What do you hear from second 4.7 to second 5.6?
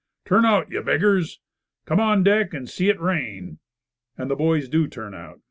turn out.